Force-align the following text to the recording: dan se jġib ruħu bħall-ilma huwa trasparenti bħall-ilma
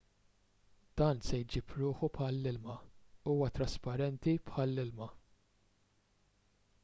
dan 1.01 1.19
se 1.27 1.39
jġib 1.53 1.73
ruħu 1.81 2.09
bħall-ilma 2.15 2.77
huwa 3.33 3.51
trasparenti 3.57 4.33
bħall-ilma 4.49 5.11